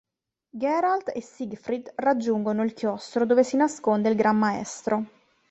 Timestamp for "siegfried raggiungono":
1.21-2.63